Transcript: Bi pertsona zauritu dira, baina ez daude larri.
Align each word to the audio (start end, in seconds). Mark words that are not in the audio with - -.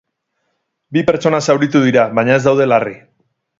Bi 0.97 1.03
pertsona 1.09 1.43
zauritu 1.49 1.83
dira, 1.85 2.07
baina 2.21 2.39
ez 2.39 2.41
daude 2.49 2.71
larri. 2.75 2.99